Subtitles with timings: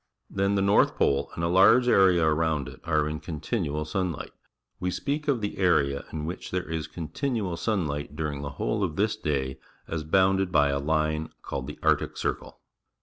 [0.31, 4.31] Then the norfh pole and a^JjTge area around it are in continual sun light.
[4.79, 8.83] We speak o f the area in which there is con tinual sunlight durijig_J^he whole
[8.83, 12.57] of this day as bounded by a lin e called the Arctic Circle.